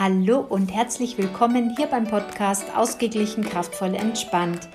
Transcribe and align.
Hallo 0.00 0.46
und 0.48 0.72
herzlich 0.72 1.18
willkommen 1.18 1.74
hier 1.76 1.88
beim 1.88 2.04
Podcast 2.06 2.66
Ausgeglichen, 2.76 3.42
kraftvoll, 3.42 3.96
entspannt. 3.96 4.68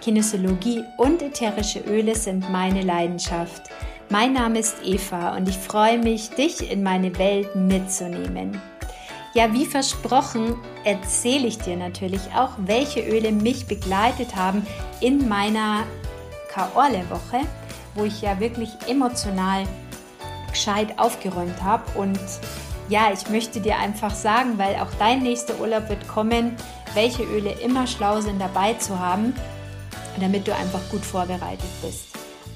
Kinesiologie 0.00 0.84
und 0.96 1.20
ätherische 1.20 1.80
Öle 1.80 2.14
sind 2.14 2.50
meine 2.50 2.80
Leidenschaft. 2.80 3.64
Mein 4.08 4.32
Name 4.32 4.58
ist 4.58 4.76
Eva 4.82 5.36
und 5.36 5.50
ich 5.50 5.58
freue 5.58 5.98
mich, 5.98 6.30
dich 6.30 6.72
in 6.72 6.82
meine 6.82 7.18
Welt 7.18 7.54
mitzunehmen. 7.54 8.58
Ja, 9.34 9.52
wie 9.52 9.66
versprochen, 9.66 10.56
erzähle 10.84 11.48
ich 11.48 11.58
dir 11.58 11.76
natürlich 11.76 12.22
auch, 12.34 12.52
welche 12.56 13.02
Öle 13.02 13.32
mich 13.32 13.66
begleitet 13.66 14.34
haben 14.34 14.66
in 15.02 15.28
meiner 15.28 15.84
Kaorle-Woche, 16.54 17.46
wo 17.94 18.04
ich 18.04 18.22
ja 18.22 18.40
wirklich 18.40 18.70
emotional 18.88 19.64
gescheit 20.50 20.98
aufgeräumt 20.98 21.62
habe 21.62 21.84
und 21.98 22.18
ja, 22.90 23.12
ich 23.12 23.30
möchte 23.30 23.60
dir 23.60 23.78
einfach 23.78 24.12
sagen, 24.12 24.58
weil 24.58 24.74
auch 24.76 24.92
dein 24.98 25.22
nächster 25.22 25.58
Urlaub 25.60 25.88
wird 25.88 26.08
kommen, 26.08 26.56
welche 26.94 27.22
Öle 27.22 27.52
immer 27.62 27.86
schlau 27.86 28.20
sind 28.20 28.40
dabei 28.40 28.74
zu 28.74 28.98
haben, 28.98 29.32
damit 30.18 30.48
du 30.48 30.54
einfach 30.54 30.80
gut 30.90 31.04
vorbereitet 31.04 31.70
bist. 31.82 32.08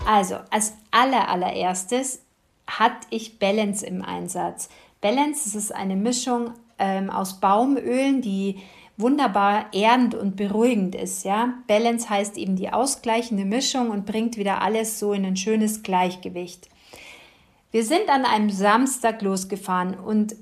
Also, 0.06 0.36
als 0.50 0.74
aller, 0.90 1.28
allererstes 1.28 2.20
hatte 2.66 3.06
ich 3.10 3.38
Balance 3.38 3.86
im 3.86 4.02
Einsatz. 4.02 4.68
Balance 5.00 5.44
das 5.44 5.54
ist 5.54 5.72
eine 5.72 5.96
Mischung 5.96 6.50
ähm, 6.78 7.10
aus 7.10 7.38
Baumölen, 7.38 8.20
die 8.20 8.60
wunderbar 8.96 9.66
erdend 9.72 10.16
und 10.16 10.34
beruhigend 10.34 10.96
ist. 10.96 11.24
Ja? 11.24 11.54
Balance 11.68 12.10
heißt 12.10 12.36
eben 12.38 12.56
die 12.56 12.72
ausgleichende 12.72 13.44
Mischung 13.44 13.90
und 13.90 14.04
bringt 14.04 14.36
wieder 14.36 14.62
alles 14.62 14.98
so 14.98 15.12
in 15.12 15.24
ein 15.24 15.36
schönes 15.36 15.84
Gleichgewicht. 15.84 16.68
Wir 17.74 17.82
sind 17.82 18.08
an 18.08 18.24
einem 18.24 18.50
Samstag 18.50 19.20
losgefahren 19.20 19.98
und 19.98 20.36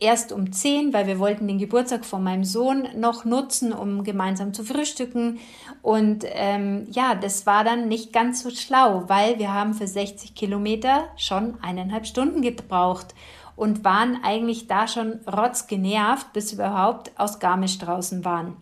erst 0.00 0.32
um 0.32 0.52
10, 0.52 0.94
weil 0.94 1.06
wir 1.06 1.18
wollten 1.18 1.46
den 1.46 1.58
Geburtstag 1.58 2.06
von 2.06 2.24
meinem 2.24 2.44
Sohn 2.44 2.88
noch 2.96 3.26
nutzen, 3.26 3.74
um 3.74 4.04
gemeinsam 4.04 4.54
zu 4.54 4.64
frühstücken. 4.64 5.38
Und 5.82 6.24
ähm, 6.26 6.86
ja, 6.90 7.14
das 7.14 7.44
war 7.44 7.62
dann 7.62 7.88
nicht 7.88 8.14
ganz 8.14 8.42
so 8.42 8.48
schlau, 8.48 9.04
weil 9.08 9.38
wir 9.38 9.52
haben 9.52 9.74
für 9.74 9.86
60 9.86 10.34
Kilometer 10.34 11.08
schon 11.18 11.58
eineinhalb 11.62 12.06
Stunden 12.06 12.40
gebraucht 12.40 13.08
und 13.54 13.84
waren 13.84 14.24
eigentlich 14.24 14.66
da 14.66 14.88
schon 14.88 15.20
rotzgenervt, 15.30 16.32
bis 16.32 16.56
wir 16.56 16.64
überhaupt 16.64 17.12
aus 17.20 17.38
Garmisch 17.38 17.76
draußen 17.80 18.24
waren. 18.24 18.56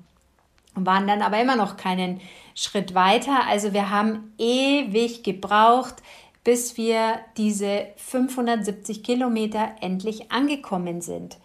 Und 0.75 0.85
waren 0.85 1.07
dann 1.07 1.23
aber 1.23 1.41
immer 1.41 1.55
noch 1.55 1.77
keinen 1.77 2.21
Schritt 2.57 2.93
weiter. 2.97 3.47
Also 3.49 3.73
wir 3.73 3.91
haben 3.91 4.35
ewig 4.37 5.23
gebraucht 5.23 6.03
bis 6.45 6.77
wir 6.77 7.21
diese 7.37 7.87
570 7.97 9.03
Kilometer 9.03 9.71
endlich 9.81 10.33
angekommen 10.33 11.01
sind. 11.01 11.39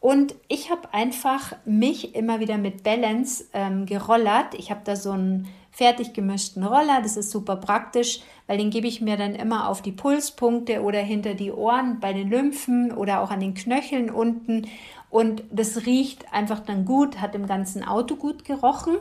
Und 0.00 0.34
ich 0.48 0.70
habe 0.70 0.92
einfach 0.92 1.54
mich 1.64 2.16
immer 2.16 2.40
wieder 2.40 2.58
mit 2.58 2.82
Balance 2.82 3.44
ähm, 3.52 3.86
gerollert. 3.86 4.54
Ich 4.54 4.70
habe 4.70 4.80
da 4.84 4.96
so 4.96 5.12
einen 5.12 5.46
fertig 5.70 6.12
gemischten 6.12 6.64
Roller. 6.64 7.00
Das 7.02 7.16
ist 7.16 7.30
super 7.30 7.56
praktisch, 7.56 8.20
weil 8.48 8.58
den 8.58 8.70
gebe 8.70 8.88
ich 8.88 9.00
mir 9.00 9.16
dann 9.16 9.34
immer 9.34 9.68
auf 9.68 9.80
die 9.80 9.92
Pulspunkte 9.92 10.82
oder 10.82 10.98
hinter 10.98 11.34
die 11.34 11.52
Ohren 11.52 12.00
bei 12.00 12.12
den 12.12 12.28
Lymphen 12.28 12.92
oder 12.92 13.22
auch 13.22 13.30
an 13.30 13.38
den 13.38 13.54
Knöcheln 13.54 14.10
unten. 14.10 14.66
Und 15.08 15.44
das 15.50 15.86
riecht 15.86 16.32
einfach 16.32 16.60
dann 16.60 16.84
gut, 16.84 17.20
hat 17.20 17.34
im 17.34 17.46
ganzen 17.46 17.84
Auto 17.84 18.16
gut 18.16 18.44
gerochen. 18.44 18.96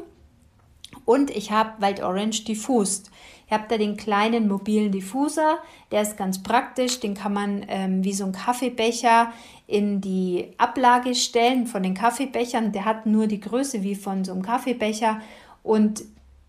Und 1.05 1.31
ich 1.31 1.51
habe 1.51 1.81
Wild 1.81 2.01
Orange 2.01 2.43
diffused. 2.43 3.11
Ihr 3.49 3.57
habt 3.57 3.69
da 3.69 3.77
den 3.77 3.97
kleinen 3.97 4.47
mobilen 4.47 4.93
Diffuser, 4.93 5.57
der 5.91 6.03
ist 6.03 6.15
ganz 6.15 6.41
praktisch, 6.41 7.01
den 7.01 7.15
kann 7.15 7.33
man 7.33 7.65
ähm, 7.67 8.01
wie 8.01 8.13
so 8.13 8.23
ein 8.23 8.31
Kaffeebecher 8.31 9.33
in 9.67 9.99
die 9.99 10.53
Ablage 10.57 11.15
stellen 11.15 11.67
von 11.67 11.83
den 11.83 11.93
Kaffeebechern. 11.93 12.71
Der 12.71 12.85
hat 12.85 13.05
nur 13.05 13.27
die 13.27 13.41
Größe 13.41 13.83
wie 13.83 13.95
von 13.95 14.23
so 14.23 14.31
einem 14.31 14.41
Kaffeebecher 14.41 15.19
und 15.63 16.03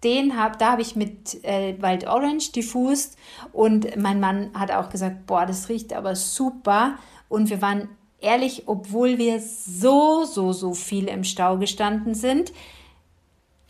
den 0.04 0.36
hab, 0.36 0.58
da 0.60 0.72
habe 0.72 0.82
ich 0.82 0.94
mit 0.94 1.42
äh, 1.44 1.74
Wild 1.80 2.06
Orange 2.06 2.52
diffused 2.52 3.16
und 3.52 3.96
mein 3.96 4.20
Mann 4.20 4.50
hat 4.54 4.70
auch 4.70 4.88
gesagt, 4.88 5.26
boah, 5.26 5.44
das 5.44 5.68
riecht 5.68 5.92
aber 5.92 6.14
super 6.14 6.98
und 7.28 7.50
wir 7.50 7.60
waren 7.62 7.88
ehrlich, 8.20 8.64
obwohl 8.66 9.18
wir 9.18 9.40
so, 9.40 10.24
so, 10.24 10.52
so 10.52 10.74
viel 10.74 11.08
im 11.08 11.24
Stau 11.24 11.58
gestanden 11.58 12.14
sind, 12.14 12.52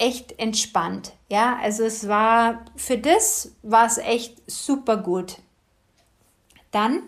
echt 0.02 0.38
entspannt. 0.40 1.12
Ja, 1.28 1.58
also 1.62 1.84
es 1.84 2.08
war 2.08 2.64
für 2.74 2.98
das 2.98 3.52
war 3.62 3.86
es 3.86 3.98
echt 3.98 4.42
super 4.50 4.96
gut. 4.96 5.38
Dann 6.72 7.04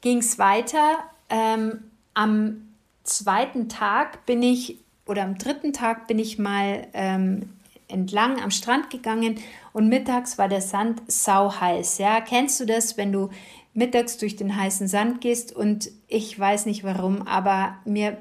ging 0.00 0.18
es 0.18 0.38
weiter. 0.38 0.98
Ähm, 1.28 1.90
am 2.14 2.68
zweiten 3.02 3.68
Tag 3.68 4.26
bin 4.26 4.42
ich 4.42 4.78
oder 5.06 5.24
am 5.24 5.38
dritten 5.38 5.72
Tag 5.72 6.06
bin 6.06 6.20
ich 6.20 6.38
mal 6.38 6.86
ähm, 6.92 7.50
entlang 7.88 8.40
am 8.40 8.52
Strand 8.52 8.90
gegangen 8.90 9.40
und 9.72 9.88
mittags 9.88 10.38
war 10.38 10.48
der 10.48 10.60
Sand 10.60 11.02
sau 11.08 11.52
heiß. 11.60 11.98
Ja, 11.98 12.20
kennst 12.20 12.60
du 12.60 12.64
das, 12.64 12.96
wenn 12.96 13.10
du 13.10 13.30
mittags 13.74 14.18
durch 14.18 14.36
den 14.36 14.54
heißen 14.56 14.86
Sand 14.86 15.20
gehst 15.20 15.54
und 15.54 15.90
ich 16.06 16.38
weiß 16.38 16.66
nicht 16.66 16.84
warum, 16.84 17.26
aber 17.26 17.76
mir, 17.84 18.18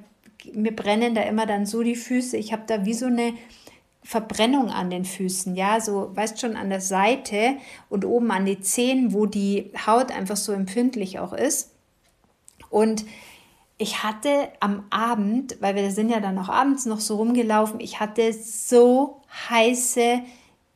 mir 0.51 0.75
brennen 0.75 1.13
da 1.13 1.21
immer 1.21 1.45
dann 1.45 1.67
so 1.67 1.83
die 1.83 1.95
Füße. 1.95 2.37
Ich 2.37 2.51
habe 2.53 2.63
da 2.65 2.85
wie 2.85 2.93
so 2.95 3.05
eine 3.05 3.33
Verbrennung 4.09 4.71
an 4.71 4.89
den 4.89 5.05
Füßen, 5.05 5.55
ja, 5.55 5.79
so, 5.79 6.09
weißt 6.15 6.41
schon, 6.41 6.55
an 6.55 6.71
der 6.71 6.81
Seite 6.81 7.57
und 7.89 8.05
oben 8.05 8.31
an 8.31 8.43
die 8.43 8.59
Zehen, 8.59 9.13
wo 9.13 9.27
die 9.27 9.71
Haut 9.85 10.11
einfach 10.11 10.35
so 10.35 10.51
empfindlich 10.51 11.19
auch 11.19 11.31
ist. 11.31 11.75
Und 12.71 13.05
ich 13.77 14.01
hatte 14.01 14.49
am 14.61 14.85
Abend, 14.89 15.57
weil 15.59 15.75
wir 15.75 15.91
sind 15.91 16.09
ja 16.09 16.21
dann 16.21 16.39
auch 16.39 16.49
abends 16.49 16.87
noch 16.87 17.01
so 17.01 17.17
rumgelaufen, 17.17 17.79
ich 17.79 17.99
hatte 17.99 18.33
so 18.33 19.21
heiße, 19.51 20.21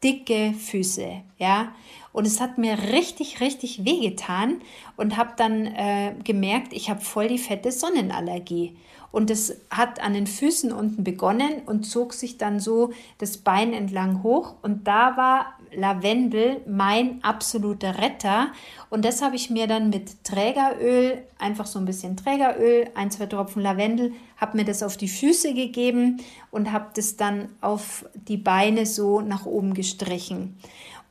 dicke 0.03 0.53
Füße, 0.53 1.23
ja. 1.39 1.73
Und 2.11 2.27
es 2.27 2.39
hat 2.39 2.59
mir 2.59 2.77
richtig, 2.91 3.41
richtig 3.41 3.83
wehgetan 3.83 4.61
und 4.95 5.17
habe 5.17 5.31
dann 5.37 5.65
äh, 5.65 6.13
gemerkt, 6.23 6.71
ich 6.71 6.91
habe 6.91 7.01
voll 7.01 7.29
die 7.29 7.39
fette 7.39 7.71
Sonnenallergie. 7.71 8.77
Und 9.13 9.29
es 9.29 9.55
hat 9.69 10.01
an 10.01 10.15
den 10.15 10.25
Füßen 10.25 10.71
unten 10.71 11.03
begonnen 11.03 11.61
und 11.67 11.83
zog 11.83 12.13
sich 12.13 12.39
dann 12.39 12.59
so 12.59 12.93
das 13.19 13.37
Bein 13.37 13.71
entlang 13.71 14.23
hoch. 14.23 14.55
Und 14.63 14.87
da 14.87 15.15
war 15.15 15.53
Lavendel 15.71 16.61
mein 16.65 17.23
absoluter 17.23 17.99
Retter. 17.99 18.47
Und 18.89 19.05
das 19.05 19.21
habe 19.21 19.35
ich 19.35 19.51
mir 19.51 19.67
dann 19.67 19.91
mit 19.91 20.23
Trägeröl, 20.23 21.21
einfach 21.37 21.67
so 21.67 21.77
ein 21.77 21.85
bisschen 21.85 22.17
Trägeröl, 22.17 22.89
ein, 22.95 23.11
zwei 23.11 23.27
Tropfen 23.27 23.61
Lavendel, 23.61 24.13
habe 24.37 24.57
mir 24.57 24.65
das 24.65 24.81
auf 24.81 24.97
die 24.97 25.07
Füße 25.07 25.53
gegeben 25.53 26.19
und 26.49 26.71
habe 26.71 26.87
das 26.95 27.15
dann 27.15 27.49
auf 27.61 28.05
die 28.15 28.37
Beine 28.37 28.87
so 28.87 29.21
nach 29.21 29.45
oben 29.45 29.75
gestrichen. 29.75 30.57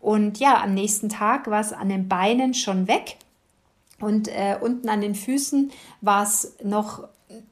Und 0.01 0.41
ja, 0.41 0.61
am 0.61 0.75
nächsten 0.75 1.09
Tag 1.09 1.49
war 1.49 1.61
es 1.61 1.73
an 1.73 1.89
den 1.89 2.09
Beinen 2.09 2.53
schon 2.53 2.89
weg. 2.89 3.17
Und 4.01 4.27
äh, 4.27 4.59
unten 4.61 4.89
an 4.89 5.01
den 5.01 5.15
Füßen 5.15 5.71
war 6.01 6.25
es 6.25 6.57
noch 6.65 7.05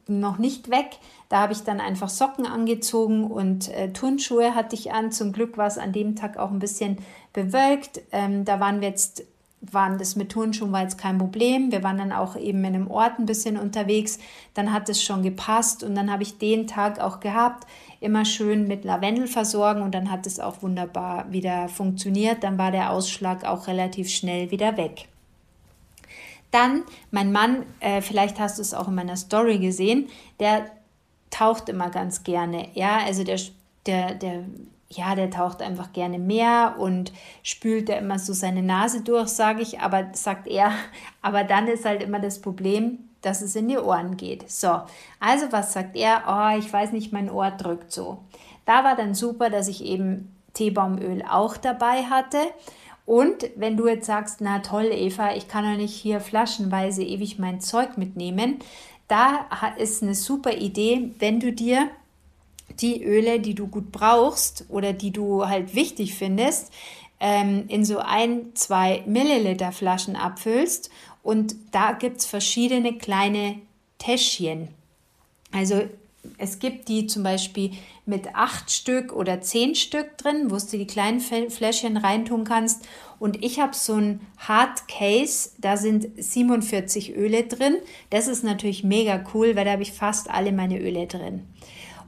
noch 0.06 0.38
nicht 0.38 0.70
weg. 0.70 0.98
Da 1.28 1.40
habe 1.40 1.52
ich 1.52 1.62
dann 1.62 1.80
einfach 1.80 2.08
Socken 2.08 2.46
angezogen 2.46 3.24
und 3.24 3.68
äh, 3.68 3.92
Turnschuhe 3.92 4.54
hatte 4.54 4.74
ich 4.74 4.92
an. 4.92 5.12
Zum 5.12 5.32
Glück 5.32 5.56
war 5.56 5.66
es 5.66 5.78
an 5.78 5.92
dem 5.92 6.16
Tag 6.16 6.36
auch 6.36 6.50
ein 6.50 6.58
bisschen 6.58 6.98
bewölkt. 7.32 8.00
Ähm, 8.12 8.44
da 8.44 8.60
waren 8.60 8.80
wir 8.80 8.88
jetzt, 8.88 9.24
waren 9.60 9.98
das 9.98 10.16
mit 10.16 10.30
Turnschuhen 10.30 10.72
war 10.72 10.82
jetzt 10.82 10.98
kein 10.98 11.18
Problem. 11.18 11.70
Wir 11.70 11.82
waren 11.82 11.98
dann 11.98 12.12
auch 12.12 12.36
eben 12.36 12.58
in 12.64 12.74
einem 12.74 12.90
Ort 12.90 13.18
ein 13.18 13.26
bisschen 13.26 13.56
unterwegs. 13.56 14.18
Dann 14.54 14.72
hat 14.72 14.88
es 14.88 15.02
schon 15.02 15.22
gepasst 15.22 15.84
und 15.84 15.94
dann 15.94 16.10
habe 16.10 16.22
ich 16.22 16.38
den 16.38 16.66
Tag 16.66 16.98
auch 16.98 17.20
gehabt. 17.20 17.66
Immer 18.00 18.24
schön 18.24 18.66
mit 18.66 18.84
Lavendel 18.84 19.26
versorgen 19.26 19.82
und 19.82 19.94
dann 19.94 20.10
hat 20.10 20.26
es 20.26 20.40
auch 20.40 20.62
wunderbar 20.62 21.30
wieder 21.30 21.68
funktioniert. 21.68 22.42
Dann 22.42 22.58
war 22.58 22.70
der 22.70 22.90
Ausschlag 22.90 23.44
auch 23.44 23.66
relativ 23.66 24.08
schnell 24.08 24.50
wieder 24.50 24.76
weg. 24.76 25.09
Dann, 26.50 26.82
mein 27.10 27.32
Mann, 27.32 27.64
äh, 27.80 28.00
vielleicht 28.00 28.40
hast 28.40 28.58
du 28.58 28.62
es 28.62 28.74
auch 28.74 28.88
in 28.88 28.94
meiner 28.94 29.16
Story 29.16 29.58
gesehen, 29.58 30.08
der 30.40 30.66
taucht 31.30 31.68
immer 31.68 31.90
ganz 31.90 32.24
gerne. 32.24 32.68
Ja, 32.74 32.98
also 33.04 33.22
der, 33.24 33.38
der, 33.86 34.14
der, 34.14 34.44
ja, 34.88 35.14
der 35.14 35.30
taucht 35.30 35.62
einfach 35.62 35.92
gerne 35.92 36.18
mehr 36.18 36.76
und 36.78 37.12
spült 37.42 37.88
da 37.88 37.94
immer 37.94 38.18
so 38.18 38.32
seine 38.32 38.62
Nase 38.62 39.02
durch, 39.02 39.28
sage 39.28 39.62
ich, 39.62 39.80
aber 39.80 40.08
sagt 40.12 40.48
er, 40.48 40.72
aber 41.22 41.44
dann 41.44 41.68
ist 41.68 41.84
halt 41.84 42.02
immer 42.02 42.18
das 42.18 42.40
Problem, 42.40 42.98
dass 43.22 43.42
es 43.42 43.54
in 43.54 43.68
die 43.68 43.78
Ohren 43.78 44.16
geht. 44.16 44.50
So, 44.50 44.80
also 45.20 45.46
was 45.50 45.72
sagt 45.72 45.96
er? 45.96 46.22
Oh, 46.26 46.58
ich 46.58 46.72
weiß 46.72 46.92
nicht, 46.92 47.12
mein 47.12 47.30
Ohr 47.30 47.50
drückt 47.50 47.92
so. 47.92 48.18
Da 48.64 48.82
war 48.82 48.96
dann 48.96 49.14
super, 49.14 49.50
dass 49.50 49.68
ich 49.68 49.84
eben 49.84 50.34
Teebaumöl 50.54 51.22
auch 51.28 51.56
dabei 51.56 52.04
hatte 52.04 52.38
und 53.10 53.50
wenn 53.56 53.76
du 53.76 53.88
jetzt 53.88 54.06
sagst, 54.06 54.40
na 54.40 54.60
toll, 54.60 54.88
Eva, 54.92 55.34
ich 55.34 55.48
kann 55.48 55.64
ja 55.64 55.74
nicht 55.74 55.96
hier 55.96 56.20
flaschenweise 56.20 57.02
ewig 57.02 57.40
mein 57.40 57.60
Zeug 57.60 57.98
mitnehmen, 57.98 58.60
da 59.08 59.48
ist 59.78 60.04
eine 60.04 60.14
super 60.14 60.52
Idee, 60.52 61.10
wenn 61.18 61.40
du 61.40 61.52
dir 61.52 61.90
die 62.78 63.02
Öle, 63.02 63.40
die 63.40 63.56
du 63.56 63.66
gut 63.66 63.90
brauchst 63.90 64.66
oder 64.68 64.92
die 64.92 65.10
du 65.10 65.48
halt 65.48 65.74
wichtig 65.74 66.14
findest, 66.14 66.72
ähm, 67.18 67.64
in 67.66 67.84
so 67.84 67.98
ein, 67.98 68.54
zwei 68.54 69.02
Milliliter 69.06 69.72
Flaschen 69.72 70.14
abfüllst. 70.14 70.88
Und 71.24 71.56
da 71.72 71.90
gibt 71.90 72.18
es 72.18 72.26
verschiedene 72.26 72.96
kleine 72.96 73.56
Täschchen. 73.98 74.68
Also 75.50 75.82
es 76.38 76.58
gibt 76.58 76.88
die 76.88 77.06
zum 77.06 77.22
Beispiel 77.22 77.72
mit 78.06 78.34
acht 78.34 78.70
Stück 78.70 79.12
oder 79.12 79.40
zehn 79.40 79.74
Stück 79.74 80.18
drin, 80.18 80.50
wo 80.50 80.56
du 80.56 80.78
die 80.78 80.86
kleinen 80.86 81.20
Fläschchen 81.20 81.96
reintun 81.96 82.44
kannst. 82.44 82.86
Und 83.18 83.42
ich 83.42 83.60
habe 83.60 83.74
so 83.74 83.94
ein 83.94 84.20
Hard 84.38 84.88
Case, 84.88 85.50
da 85.58 85.76
sind 85.76 86.08
47 86.16 87.16
Öle 87.16 87.44
drin. 87.44 87.76
Das 88.10 88.28
ist 88.28 88.44
natürlich 88.44 88.84
mega 88.84 89.24
cool, 89.34 89.56
weil 89.56 89.64
da 89.64 89.72
habe 89.72 89.82
ich 89.82 89.92
fast 89.92 90.30
alle 90.30 90.52
meine 90.52 90.78
Öle 90.80 91.06
drin. 91.06 91.46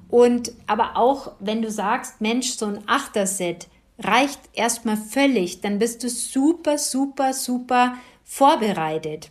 Und 0.08 0.52
aber 0.66 0.96
auch 0.96 1.32
wenn 1.40 1.62
du 1.62 1.70
sagst, 1.70 2.20
Mensch, 2.20 2.50
so 2.50 2.66
ein 2.66 2.80
Achter-Set 2.86 3.68
reicht 3.98 4.40
erstmal 4.52 4.96
völlig, 4.96 5.60
dann 5.60 5.78
bist 5.78 6.02
du 6.02 6.10
super, 6.10 6.76
super, 6.76 7.32
super 7.32 7.96
vorbereitet. 8.24 9.30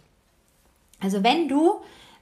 Also 1.00 1.24
wenn 1.24 1.48
du 1.48 1.82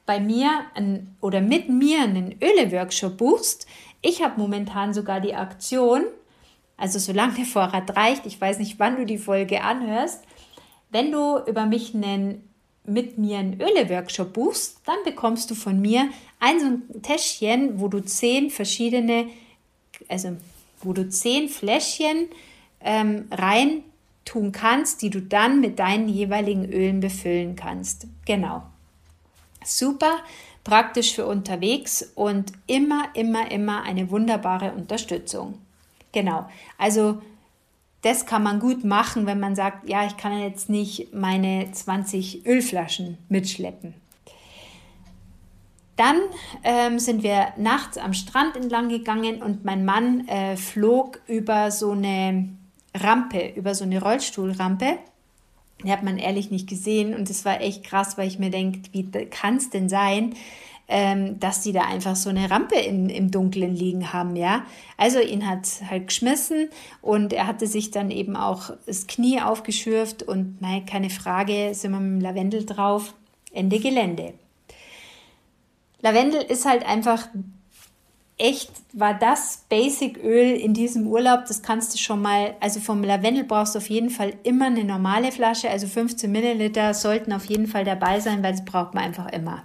bei 0.09 0.19
mir 0.19 0.65
ein, 0.73 1.15
oder 1.21 1.39
mit 1.39 1.69
mir 1.69 2.01
einen 2.01 2.33
Öle-Workshop 2.41 3.17
buchst, 3.17 3.67
ich 4.01 4.23
habe 4.23 4.41
momentan 4.41 4.91
sogar 4.91 5.21
die 5.21 5.35
Aktion, 5.35 6.01
also 6.77 6.97
solange 6.97 7.35
der 7.35 7.45
Vorrat 7.45 7.95
reicht, 7.95 8.25
ich 8.25 8.41
weiß 8.41 8.57
nicht, 8.57 8.79
wann 8.79 8.95
du 8.95 9.05
die 9.05 9.19
Folge 9.19 9.61
anhörst, 9.61 10.23
wenn 10.89 11.11
du 11.11 11.37
über 11.45 11.67
mich 11.67 11.93
einen 11.93 12.43
mit 12.85 13.19
mir 13.19 13.37
einen 13.37 13.61
Öle-Workshop 13.61 14.33
buchst, 14.33 14.81
dann 14.87 14.97
bekommst 15.05 15.51
du 15.51 15.53
von 15.53 15.79
mir 15.79 16.09
ein 16.39 16.59
so 16.59 16.65
ein 16.65 17.01
Täschchen, 17.03 17.79
wo 17.79 17.87
du 17.87 18.03
zehn 18.03 18.49
verschiedene, 18.49 19.27
also 20.07 20.37
wo 20.81 20.93
du 20.93 21.07
zehn 21.07 21.49
Fläschchen 21.49 22.29
ähm, 22.81 23.27
rein 23.29 23.83
tun 24.25 24.53
kannst, 24.53 25.03
die 25.03 25.11
du 25.11 25.21
dann 25.21 25.59
mit 25.59 25.77
deinen 25.77 26.09
jeweiligen 26.09 26.65
Ölen 26.65 26.99
befüllen 26.99 27.55
kannst. 27.55 28.07
Genau. 28.25 28.63
Super 29.77 30.19
praktisch 30.63 31.15
für 31.15 31.25
unterwegs 31.25 32.11
und 32.15 32.51
immer, 32.67 33.05
immer, 33.13 33.51
immer 33.51 33.83
eine 33.83 34.11
wunderbare 34.11 34.73
Unterstützung. 34.73 35.57
Genau. 36.11 36.47
Also 36.77 37.21
das 38.01 38.25
kann 38.25 38.43
man 38.43 38.59
gut 38.59 38.83
machen, 38.83 39.25
wenn 39.25 39.39
man 39.39 39.55
sagt, 39.55 39.89
ja, 39.89 40.05
ich 40.05 40.15
kann 40.15 40.39
jetzt 40.39 40.69
nicht 40.69 41.13
meine 41.13 41.71
20 41.71 42.45
Ölflaschen 42.45 43.17
mitschleppen. 43.29 43.93
Dann 45.97 46.17
ähm, 46.63 46.97
sind 46.97 47.23
wir 47.23 47.49
nachts 47.57 47.97
am 47.97 48.13
Strand 48.13 48.55
entlang 48.55 48.87
gegangen 48.87 49.41
und 49.41 49.65
mein 49.65 49.83
Mann 49.83 50.27
äh, 50.29 50.55
flog 50.55 51.19
über 51.27 51.71
so 51.71 51.91
eine 51.91 52.47
Rampe, 52.95 53.53
über 53.55 53.75
so 53.75 53.83
eine 53.83 54.01
Rollstuhlrampe. 54.01 54.97
Die 55.83 55.91
hat 55.91 56.03
man 56.03 56.17
ehrlich 56.17 56.51
nicht 56.51 56.67
gesehen 56.67 57.13
und 57.13 57.29
es 57.29 57.45
war 57.45 57.61
echt 57.61 57.83
krass, 57.83 58.17
weil 58.17 58.27
ich 58.27 58.39
mir 58.39 58.49
denke, 58.49 58.81
wie 58.91 59.09
kann 59.29 59.57
es 59.57 59.69
denn 59.69 59.87
sein, 59.87 60.35
ähm, 60.89 61.39
dass 61.39 61.61
die 61.61 61.71
da 61.71 61.83
einfach 61.83 62.15
so 62.15 62.29
eine 62.29 62.49
Rampe 62.49 62.75
in, 62.75 63.09
im 63.09 63.29
Dunkeln 63.31 63.75
liegen 63.75 64.11
haben, 64.11 64.35
ja. 64.35 64.65
Also 64.97 65.19
ihn 65.19 65.47
hat 65.47 65.67
halt 65.89 66.07
geschmissen 66.07 66.69
und 67.01 67.31
er 67.31 67.47
hatte 67.47 67.67
sich 67.67 67.91
dann 67.91 68.09
eben 68.09 68.35
auch 68.35 68.71
das 68.87 69.07
Knie 69.07 69.39
aufgeschürft 69.39 70.23
und 70.23 70.61
nein, 70.61 70.85
keine 70.85 71.11
Frage, 71.11 71.69
sind 71.73 71.91
wir 71.91 71.99
mit 71.99 72.21
dem 72.21 72.21
Lavendel 72.21 72.65
drauf. 72.65 73.13
Ende 73.53 73.79
Gelände. 73.79 74.33
Lavendel 76.01 76.41
ist 76.41 76.65
halt 76.65 76.85
einfach 76.85 77.27
echt, 78.39 78.71
war 78.93 79.13
das 79.13 79.65
Basic-Öl 79.69 80.55
in 80.55 80.73
diesem 80.73 81.05
Urlaub. 81.07 81.45
Das 81.47 81.61
kannst 81.61 81.93
du 81.93 81.97
schon 81.99 82.21
mal, 82.21 82.55
also 82.59 82.79
vom 82.79 83.03
Lavendel 83.03 83.43
brauchst 83.43 83.75
du 83.75 83.79
auf 83.79 83.89
jeden 83.89 84.09
Fall 84.09 84.33
immer 84.43 84.67
eine 84.67 84.83
normale 84.83 85.31
Flasche, 85.31 85.69
also 85.69 85.87
15 85.87 86.31
Milliliter 86.31 86.93
sollten 86.93 87.33
auf 87.33 87.45
jeden 87.45 87.67
Fall 87.67 87.83
dabei 87.83 88.19
sein, 88.19 88.41
weil 88.41 88.53
das 88.53 88.65
braucht 88.65 88.93
man 88.93 89.03
einfach 89.03 89.31
immer. 89.31 89.63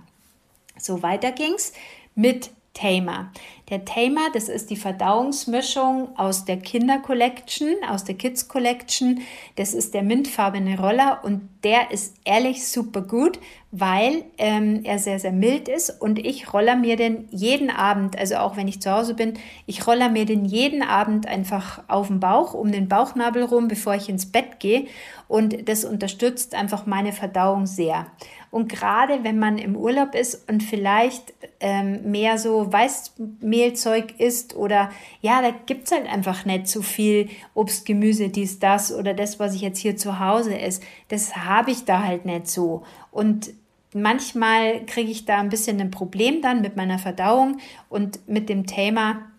So 0.77 1.03
weiter 1.03 1.33
ging's 1.33 1.73
mit 2.15 2.51
Tamer. 2.75 3.31
Der 3.71 3.85
Tamer, 3.87 4.29
das 4.35 4.49
ist 4.51 4.69
die 4.69 4.77
Verdauungsmischung 4.77 6.19
aus 6.19 6.45
der 6.45 6.59
Kinder 6.59 6.99
Collection, 6.99 7.69
aus 7.89 8.05
der 8.05 8.17
Kids 8.17 8.49
Collection. 8.49 9.21
Das 9.57 9.73
ist 9.73 9.95
der 9.95 10.03
mintfarbene 10.03 10.79
Roller 10.79 11.21
und 11.23 11.49
der 11.63 11.93
ist 11.93 12.17
ehrlich 12.25 12.69
super 12.69 13.01
gut, 13.01 13.39
weil 13.71 14.25
ähm, 14.37 14.81
er 14.85 14.99
sehr, 14.99 15.19
sehr 15.19 15.33
mild 15.33 15.69
ist 15.69 15.89
und 16.03 16.19
ich 16.19 16.53
roller 16.53 16.77
mir 16.77 16.97
den 16.97 17.27
jeden 17.31 17.71
Abend, 17.71 18.19
also 18.19 18.37
auch 18.37 18.57
wenn 18.57 18.69
ich 18.69 18.83
zu 18.83 18.91
Hause 18.91 19.15
bin, 19.15 19.35
ich 19.67 19.87
roller 19.87 20.11
mir 20.11 20.27
den 20.27 20.45
jeden 20.45 20.83
Abend 20.83 21.27
einfach 21.27 21.83
auf 21.89 22.09
den 22.09 22.21
Bauch, 22.21 22.55
um 22.55 22.71
den 22.71 22.89
Bauchnabel 22.89 23.45
rum, 23.45 23.69
bevor 23.69 23.95
ich 23.95 24.09
ins 24.09 24.31
Bett 24.31 24.61
gehe 24.61 24.87
und 25.27 25.69
das 25.69 25.85
unterstützt 25.85 26.55
einfach 26.55 26.87
meine 26.87 27.13
Verdauung 27.13 27.67
sehr. 27.67 28.07
Und 28.55 28.69
gerade 28.69 29.25
wenn 29.25 29.41
man 29.41 29.59
im 29.59 29.75
Urlaub 29.75 30.15
ist 30.15 30.49
und 30.49 30.63
vielleicht 30.63 31.35
ähm, 31.59 32.13
mehr 32.13 32.39
so 32.39 32.73
Weißmehlzeug 32.73 34.21
isst 34.21 34.55
oder 34.55 34.93
ja, 35.21 35.43
da 35.43 35.51
gibt 35.51 35.87
es 35.87 35.93
halt 35.93 36.07
einfach 36.07 36.45
nicht 36.45 36.69
so 36.69 36.81
viel 36.81 37.31
Obst, 37.55 37.85
Gemüse, 37.85 38.29
dies, 38.29 38.61
das 38.61 38.95
oder 38.95 39.13
das, 39.13 39.41
was 39.41 39.57
ich 39.57 39.61
jetzt 39.61 39.81
hier 39.81 39.97
zu 39.97 40.21
Hause 40.21 40.57
esse, 40.57 40.83
das 41.09 41.35
habe 41.35 41.73
ich 41.73 41.85
da 41.85 42.05
halt 42.05 42.27
nicht 42.27 42.47
so. 42.47 42.85
Und 43.11 43.51
manchmal 43.93 44.87
kriege 44.87 45.11
ich 45.11 45.25
da 45.25 45.41
ein 45.41 45.49
bisschen 45.49 45.81
ein 45.81 45.91
Problem 45.91 46.41
dann 46.41 46.61
mit 46.61 46.77
meiner 46.77 47.01
Verdauung 47.01 47.59
und 47.89 48.21
mit 48.29 48.49
dem 48.49 48.67
Thema 48.67 49.34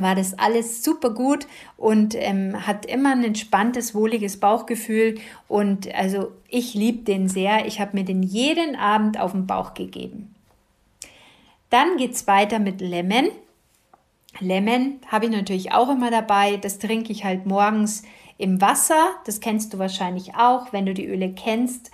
war 0.00 0.14
das 0.14 0.38
alles 0.38 0.82
super 0.82 1.10
gut 1.10 1.46
und 1.76 2.14
ähm, 2.14 2.66
hat 2.66 2.86
immer 2.86 3.12
ein 3.12 3.24
entspanntes, 3.24 3.94
wohliges 3.94 4.40
Bauchgefühl. 4.40 5.18
Und 5.48 5.94
also 5.94 6.32
ich 6.48 6.74
liebe 6.74 7.04
den 7.04 7.28
sehr. 7.28 7.66
Ich 7.66 7.80
habe 7.80 7.96
mir 7.96 8.04
den 8.04 8.22
jeden 8.22 8.76
Abend 8.76 9.18
auf 9.18 9.32
den 9.32 9.46
Bauch 9.46 9.74
gegeben. 9.74 10.34
Dann 11.70 11.96
geht 11.96 12.12
es 12.12 12.26
weiter 12.26 12.58
mit 12.58 12.80
Lemon. 12.80 13.28
Lemon 14.40 15.00
habe 15.06 15.26
ich 15.26 15.30
natürlich 15.30 15.72
auch 15.72 15.90
immer 15.90 16.10
dabei. 16.10 16.56
Das 16.56 16.78
trinke 16.78 17.12
ich 17.12 17.24
halt 17.24 17.46
morgens 17.46 18.02
im 18.38 18.60
Wasser. 18.60 19.10
Das 19.26 19.40
kennst 19.40 19.72
du 19.74 19.78
wahrscheinlich 19.78 20.34
auch, 20.34 20.72
wenn 20.72 20.86
du 20.86 20.94
die 20.94 21.06
Öle 21.06 21.32
kennst 21.32 21.90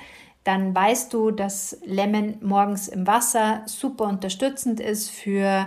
dann 0.47 0.73
weißt 0.73 1.12
du, 1.12 1.32
dass 1.32 1.76
Lemon 1.85 2.37
morgens 2.41 2.87
im 2.87 3.05
Wasser 3.06 3.62
super 3.67 4.05
unterstützend 4.05 4.79
ist 4.79 5.11
für 5.11 5.67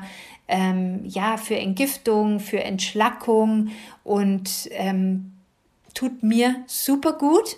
ähm, 0.50 1.02
ja, 1.06 1.38
für 1.38 1.56
Entgiftung, 1.56 2.40
für 2.40 2.64
Entschlackung 2.64 3.70
und 4.04 4.68
ähm, 4.72 5.34
tut 5.94 6.24
mir 6.24 6.56
super 6.66 7.14
gut. 7.14 7.58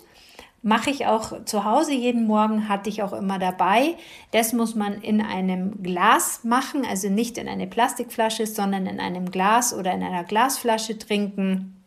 Mache 0.64 0.90
ich 0.90 1.06
auch 1.06 1.44
zu 1.44 1.64
Hause 1.64 1.92
jeden 1.92 2.26
Morgen, 2.26 2.68
hatte 2.68 2.88
ich 2.88 3.02
auch 3.02 3.14
immer 3.14 3.40
dabei. 3.40 3.96
Das 4.30 4.52
muss 4.52 4.76
man 4.76 5.00
in 5.00 5.20
einem 5.20 5.82
Glas 5.82 6.44
machen, 6.44 6.84
also 6.88 7.08
nicht 7.08 7.38
in 7.38 7.48
eine 7.48 7.66
Plastikflasche, 7.66 8.46
sondern 8.46 8.86
in 8.86 9.00
einem 9.00 9.30
Glas 9.30 9.74
oder 9.74 9.92
in 9.92 10.04
einer 10.04 10.22
Glasflasche 10.22 10.98
trinken. 10.98 11.82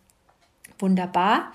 Wunderbar. 0.80 1.54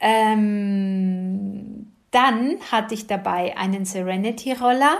Ähm, 0.00 1.90
dann 2.12 2.58
hatte 2.70 2.94
ich 2.94 3.08
dabei 3.08 3.56
einen 3.58 3.84
Serenity 3.84 4.52
Roller. 4.52 4.98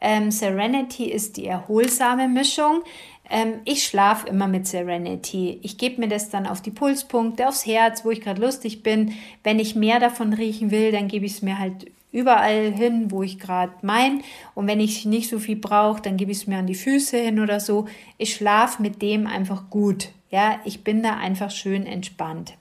Ähm, 0.00 0.30
Serenity 0.30 1.04
ist 1.04 1.36
die 1.36 1.46
erholsame 1.46 2.28
Mischung. 2.28 2.82
Ähm, 3.30 3.60
ich 3.64 3.84
schlafe 3.84 4.28
immer 4.28 4.48
mit 4.48 4.66
Serenity. 4.66 5.60
Ich 5.62 5.78
gebe 5.78 6.00
mir 6.00 6.08
das 6.08 6.28
dann 6.28 6.46
auf 6.46 6.60
die 6.60 6.72
Pulspunkte, 6.72 7.48
aufs 7.48 7.64
Herz, 7.64 8.04
wo 8.04 8.10
ich 8.10 8.20
gerade 8.20 8.40
lustig 8.40 8.82
bin. 8.82 9.14
Wenn 9.44 9.58
ich 9.58 9.76
mehr 9.76 10.00
davon 10.00 10.32
riechen 10.32 10.70
will, 10.70 10.92
dann 10.92 11.08
gebe 11.08 11.24
ich 11.26 11.34
es 11.34 11.42
mir 11.42 11.58
halt 11.58 11.90
überall 12.12 12.72
hin, 12.72 13.10
wo 13.10 13.22
ich 13.22 13.38
gerade 13.38 13.72
mein. 13.82 14.22
Und 14.54 14.66
wenn 14.66 14.80
ich 14.80 15.06
nicht 15.06 15.30
so 15.30 15.38
viel 15.38 15.56
brauche, 15.56 16.02
dann 16.02 16.16
gebe 16.16 16.32
ich 16.32 16.38
es 16.38 16.46
mir 16.46 16.58
an 16.58 16.66
die 16.66 16.74
Füße 16.74 17.16
hin 17.16 17.40
oder 17.40 17.60
so. 17.60 17.86
Ich 18.18 18.34
schlafe 18.34 18.82
mit 18.82 19.00
dem 19.00 19.26
einfach 19.26 19.70
gut. 19.70 20.08
Ja, 20.30 20.60
ich 20.64 20.84
bin 20.84 21.02
da 21.02 21.16
einfach 21.16 21.50
schön 21.50 21.86
entspannt. 21.86 22.54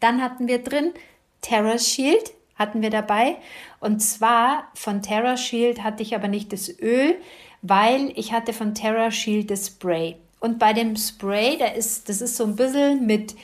Dann 0.00 0.20
hatten 0.20 0.48
wir 0.48 0.58
drin 0.58 0.92
Terra 1.40 1.78
Shield 1.78 2.32
hatten 2.56 2.82
wir 2.82 2.90
dabei. 2.90 3.36
Und 3.80 4.00
zwar 4.00 4.70
von 4.74 5.02
Terra 5.02 5.36
Shield 5.36 5.84
hatte 5.84 6.02
ich 6.02 6.14
aber 6.14 6.28
nicht 6.28 6.52
das 6.52 6.68
Öl, 6.80 7.16
weil 7.62 8.12
ich 8.16 8.32
hatte 8.32 8.52
von 8.52 8.74
Terra 8.74 9.10
Shield 9.10 9.50
das 9.50 9.66
Spray. 9.66 10.16
Und 10.40 10.58
bei 10.58 10.72
dem 10.72 10.96
Spray, 10.96 11.56
da 11.58 11.66
ist, 11.66 12.08
das 12.08 12.20
ist 12.20 12.36
so 12.36 12.44
ein 12.44 12.56
bisschen 12.56 13.06
mit 13.06 13.34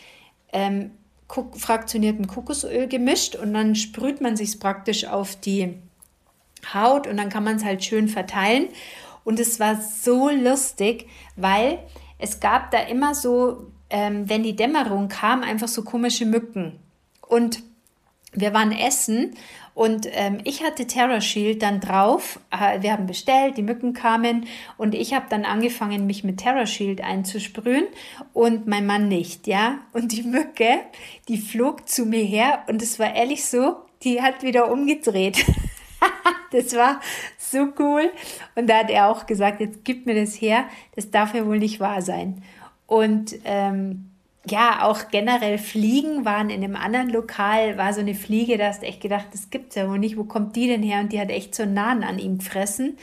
ähm, 0.52 0.92
fraktioniertem 1.28 2.26
Kokosöl 2.26 2.86
gemischt 2.86 3.34
und 3.34 3.54
dann 3.54 3.74
sprüht 3.74 4.20
man 4.20 4.36
sich 4.36 4.60
praktisch 4.60 5.06
auf 5.06 5.36
die 5.36 5.74
Haut 6.74 7.06
und 7.06 7.16
dann 7.16 7.28
kann 7.28 7.44
man 7.44 7.56
es 7.56 7.64
halt 7.64 7.84
schön 7.84 8.08
verteilen. 8.08 8.68
Und 9.24 9.40
es 9.40 9.58
war 9.60 9.80
so 9.80 10.30
lustig, 10.30 11.08
weil 11.36 11.78
es 12.18 12.40
gab 12.40 12.70
da 12.70 12.80
immer 12.80 13.14
so, 13.14 13.66
ähm, 13.90 14.28
wenn 14.28 14.42
die 14.42 14.56
Dämmerung 14.56 15.08
kam, 15.08 15.42
einfach 15.42 15.68
so 15.68 15.82
komische 15.82 16.26
Mücken. 16.26 16.78
Und 17.26 17.62
wir 18.32 18.54
waren 18.54 18.72
essen 18.72 19.34
und 19.74 20.06
ähm, 20.12 20.38
ich 20.44 20.62
hatte 20.62 20.86
Terror 20.86 21.20
Shield 21.20 21.62
dann 21.62 21.80
drauf. 21.80 22.40
Wir 22.80 22.92
haben 22.92 23.06
bestellt, 23.06 23.56
die 23.56 23.62
Mücken 23.62 23.94
kamen 23.94 24.46
und 24.76 24.94
ich 24.94 25.14
habe 25.14 25.26
dann 25.30 25.44
angefangen, 25.44 26.06
mich 26.06 26.24
mit 26.24 26.38
Terror 26.38 26.66
Shield 26.66 27.02
einzusprühen 27.02 27.86
und 28.32 28.66
mein 28.66 28.86
Mann 28.86 29.08
nicht, 29.08 29.46
ja. 29.46 29.78
Und 29.92 30.12
die 30.12 30.22
Mücke, 30.22 30.80
die 31.28 31.38
flog 31.38 31.88
zu 31.88 32.04
mir 32.04 32.24
her 32.24 32.64
und 32.68 32.82
es 32.82 32.98
war 32.98 33.14
ehrlich 33.14 33.44
so, 33.44 33.76
die 34.02 34.20
hat 34.20 34.42
wieder 34.42 34.70
umgedreht. 34.70 35.44
das 36.52 36.74
war 36.74 37.00
so 37.38 37.68
cool. 37.78 38.10
Und 38.54 38.68
da 38.68 38.78
hat 38.78 38.90
er 38.90 39.08
auch 39.08 39.26
gesagt, 39.26 39.60
jetzt 39.60 39.84
gib 39.84 40.06
mir 40.06 40.14
das 40.14 40.40
her, 40.40 40.66
das 40.94 41.10
darf 41.10 41.34
ja 41.34 41.46
wohl 41.46 41.58
nicht 41.58 41.80
wahr 41.80 42.02
sein. 42.02 42.42
Und 42.86 43.36
ähm, 43.44 44.11
ja, 44.44 44.82
auch 44.82 45.08
generell 45.10 45.56
Fliegen 45.56 46.24
waren 46.24 46.50
in 46.50 46.64
einem 46.64 46.74
anderen 46.74 47.10
Lokal, 47.10 47.78
war 47.78 47.94
so 47.94 48.00
eine 48.00 48.14
Fliege, 48.14 48.58
da 48.58 48.68
hast 48.68 48.82
du 48.82 48.86
echt 48.86 49.00
gedacht, 49.00 49.26
das 49.32 49.50
gibt's 49.50 49.76
ja 49.76 49.88
wohl 49.88 50.00
nicht, 50.00 50.16
wo 50.16 50.24
kommt 50.24 50.56
die 50.56 50.66
denn 50.66 50.82
her? 50.82 51.00
Und 51.00 51.12
die 51.12 51.20
hat 51.20 51.30
echt 51.30 51.54
so 51.54 51.64
Nahen 51.64 52.02
an 52.02 52.18
ihm 52.18 52.38
gefressen. 52.38 52.96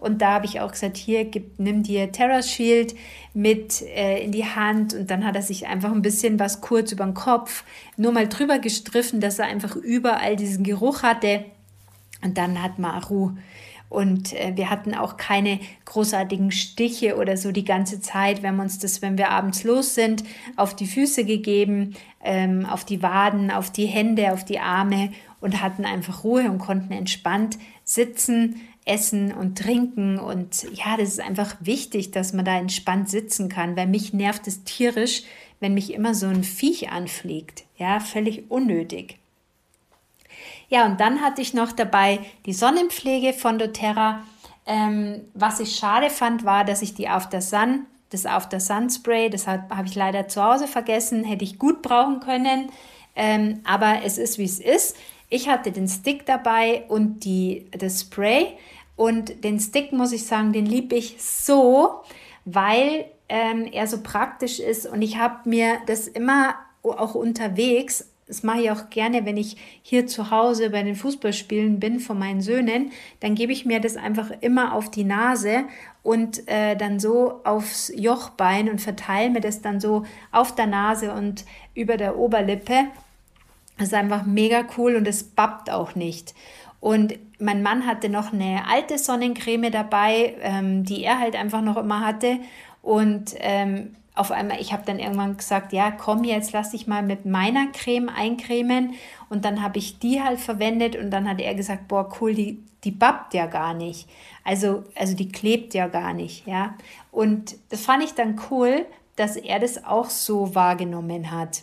Und 0.00 0.22
da 0.22 0.32
habe 0.32 0.46
ich 0.46 0.60
auch 0.60 0.72
gesagt, 0.72 0.96
hier, 0.96 1.26
gib, 1.26 1.58
nimm 1.58 1.82
dir 1.82 2.12
Terra 2.12 2.42
Shield 2.42 2.94
mit 3.34 3.82
äh, 3.82 4.24
in 4.24 4.32
die 4.32 4.46
Hand. 4.46 4.94
Und 4.94 5.10
dann 5.10 5.26
hat 5.26 5.36
er 5.36 5.42
sich 5.42 5.66
einfach 5.66 5.92
ein 5.92 6.00
bisschen 6.00 6.40
was 6.40 6.62
kurz 6.62 6.92
über 6.92 7.04
den 7.04 7.14
Kopf 7.14 7.64
nur 7.98 8.12
mal 8.12 8.26
drüber 8.26 8.58
gestriffen, 8.58 9.20
dass 9.20 9.38
er 9.38 9.46
einfach 9.46 9.76
überall 9.76 10.36
diesen 10.36 10.64
Geruch 10.64 11.02
hatte. 11.02 11.44
Und 12.22 12.38
dann 12.38 12.62
hat 12.62 12.78
Maru 12.78 13.32
und 13.88 14.32
äh, 14.32 14.52
wir 14.56 14.70
hatten 14.70 14.94
auch 14.94 15.16
keine 15.16 15.60
großartigen 15.84 16.50
Stiche 16.50 17.16
oder 17.16 17.36
so 17.36 17.52
die 17.52 17.64
ganze 17.64 18.00
Zeit. 18.00 18.42
Wir 18.42 18.50
haben 18.50 18.60
uns 18.60 18.78
das, 18.78 19.02
wenn 19.02 19.18
wir 19.18 19.30
abends 19.30 19.64
los 19.64 19.94
sind, 19.94 20.24
auf 20.56 20.74
die 20.74 20.86
Füße 20.86 21.24
gegeben, 21.24 21.94
ähm, 22.22 22.66
auf 22.66 22.84
die 22.84 23.02
Waden, 23.02 23.50
auf 23.50 23.70
die 23.70 23.86
Hände, 23.86 24.32
auf 24.32 24.44
die 24.44 24.58
Arme 24.58 25.12
und 25.40 25.62
hatten 25.62 25.84
einfach 25.84 26.24
Ruhe 26.24 26.50
und 26.50 26.58
konnten 26.58 26.92
entspannt 26.92 27.58
sitzen, 27.84 28.60
essen 28.84 29.32
und 29.32 29.58
trinken. 29.58 30.18
Und 30.18 30.64
ja, 30.74 30.96
das 30.96 31.10
ist 31.10 31.20
einfach 31.20 31.56
wichtig, 31.60 32.10
dass 32.10 32.32
man 32.32 32.44
da 32.44 32.58
entspannt 32.58 33.08
sitzen 33.08 33.48
kann, 33.48 33.76
weil 33.76 33.86
mich 33.86 34.12
nervt 34.12 34.46
es 34.48 34.64
tierisch, 34.64 35.22
wenn 35.60 35.74
mich 35.74 35.94
immer 35.94 36.14
so 36.14 36.26
ein 36.26 36.44
Viech 36.44 36.90
anfliegt. 36.90 37.64
Ja, 37.76 38.00
völlig 38.00 38.50
unnötig. 38.50 39.18
Ja, 40.68 40.86
und 40.86 41.00
dann 41.00 41.20
hatte 41.20 41.42
ich 41.42 41.54
noch 41.54 41.72
dabei 41.72 42.20
die 42.44 42.52
Sonnenpflege 42.52 43.32
von 43.32 43.58
doTERRA. 43.58 44.22
Ähm, 44.66 45.22
was 45.34 45.60
ich 45.60 45.76
schade 45.76 46.10
fand, 46.10 46.44
war, 46.44 46.64
dass 46.64 46.82
ich 46.82 46.94
die 46.94 47.08
After 47.08 47.40
Sun, 47.40 47.86
das 48.10 48.26
After 48.26 48.58
Sun 48.58 48.90
Spray, 48.90 49.30
das 49.30 49.46
habe 49.46 49.84
ich 49.84 49.94
leider 49.94 50.26
zu 50.28 50.42
Hause 50.42 50.66
vergessen, 50.66 51.24
hätte 51.24 51.44
ich 51.44 51.58
gut 51.58 51.82
brauchen 51.82 52.20
können. 52.20 52.70
Ähm, 53.14 53.60
aber 53.64 54.02
es 54.04 54.18
ist, 54.18 54.38
wie 54.38 54.44
es 54.44 54.58
ist. 54.58 54.96
Ich 55.28 55.48
hatte 55.48 55.72
den 55.72 55.88
Stick 55.88 56.26
dabei 56.26 56.84
und 56.88 57.24
die, 57.24 57.66
das 57.72 58.02
Spray. 58.02 58.56
Und 58.96 59.44
den 59.44 59.60
Stick, 59.60 59.92
muss 59.92 60.12
ich 60.12 60.26
sagen, 60.26 60.52
den 60.52 60.66
liebe 60.66 60.96
ich 60.96 61.16
so, 61.20 62.02
weil 62.44 63.06
ähm, 63.28 63.68
er 63.70 63.86
so 63.86 64.02
praktisch 64.02 64.58
ist. 64.60 64.86
Und 64.86 65.02
ich 65.02 65.16
habe 65.16 65.48
mir 65.48 65.78
das 65.86 66.08
immer 66.08 66.54
auch 66.82 67.14
unterwegs 67.14 68.08
das 68.26 68.42
mache 68.42 68.62
ich 68.62 68.70
auch 68.72 68.90
gerne, 68.90 69.24
wenn 69.24 69.36
ich 69.36 69.56
hier 69.82 70.06
zu 70.06 70.30
Hause 70.30 70.70
bei 70.70 70.82
den 70.82 70.96
Fußballspielen 70.96 71.78
bin 71.78 72.00
von 72.00 72.18
meinen 72.18 72.40
Söhnen, 72.40 72.90
dann 73.20 73.36
gebe 73.36 73.52
ich 73.52 73.64
mir 73.64 73.80
das 73.80 73.96
einfach 73.96 74.30
immer 74.40 74.74
auf 74.74 74.90
die 74.90 75.04
Nase 75.04 75.64
und 76.02 76.48
äh, 76.48 76.76
dann 76.76 76.98
so 76.98 77.40
aufs 77.44 77.92
Jochbein 77.94 78.68
und 78.68 78.80
verteile 78.80 79.30
mir 79.30 79.40
das 79.40 79.62
dann 79.62 79.80
so 79.80 80.04
auf 80.32 80.54
der 80.54 80.66
Nase 80.66 81.12
und 81.12 81.44
über 81.74 81.96
der 81.96 82.18
Oberlippe. 82.18 82.86
Das 83.78 83.88
ist 83.88 83.94
einfach 83.94 84.24
mega 84.24 84.64
cool 84.76 84.96
und 84.96 85.06
es 85.06 85.22
babbt 85.22 85.70
auch 85.70 85.94
nicht. 85.94 86.34
Und 86.80 87.18
mein 87.38 87.62
Mann 87.62 87.86
hatte 87.86 88.08
noch 88.08 88.32
eine 88.32 88.62
alte 88.68 88.98
Sonnencreme 88.98 89.70
dabei, 89.70 90.34
ähm, 90.40 90.84
die 90.84 91.04
er 91.04 91.20
halt 91.20 91.36
einfach 91.36 91.62
noch 91.62 91.76
immer 91.76 92.04
hatte. 92.04 92.38
Und 92.82 93.34
ähm, 93.38 93.94
auf 94.16 94.30
einmal, 94.30 94.60
ich 94.60 94.72
habe 94.72 94.82
dann 94.84 94.98
irgendwann 94.98 95.36
gesagt, 95.36 95.72
ja, 95.72 95.90
komm 95.90 96.24
jetzt, 96.24 96.52
lass 96.52 96.70
dich 96.70 96.86
mal 96.86 97.02
mit 97.02 97.26
meiner 97.26 97.68
Creme 97.68 98.08
eincremen. 98.08 98.94
Und 99.28 99.44
dann 99.44 99.62
habe 99.62 99.78
ich 99.78 99.98
die 99.98 100.22
halt 100.22 100.40
verwendet 100.40 100.96
und 100.96 101.10
dann 101.10 101.28
hat 101.28 101.40
er 101.40 101.54
gesagt, 101.54 101.86
boah, 101.86 102.10
cool, 102.20 102.34
die, 102.34 102.58
die 102.82 102.90
babbt 102.90 103.34
ja 103.34 103.46
gar 103.46 103.74
nicht. 103.74 104.08
Also, 104.42 104.84
also 104.94 105.14
die 105.14 105.28
klebt 105.28 105.74
ja 105.74 105.86
gar 105.86 106.14
nicht, 106.14 106.46
ja. 106.46 106.74
Und 107.12 107.56
das 107.68 107.82
fand 107.82 108.02
ich 108.02 108.14
dann 108.14 108.40
cool, 108.50 108.86
dass 109.16 109.36
er 109.36 109.58
das 109.58 109.84
auch 109.84 110.08
so 110.08 110.54
wahrgenommen 110.54 111.30
hat. 111.30 111.62